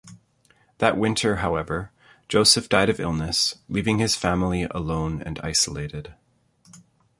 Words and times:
That 0.79 0.97
winter, 0.97 1.35
however, 1.45 1.91
Joseph 2.27 2.67
died 2.69 2.89
of 2.89 2.99
illness, 2.99 3.59
leaving 3.69 3.99
his 3.99 4.15
family 4.15 4.63
alone 4.63 5.21
and 5.21 5.37
isolated. 5.43 6.15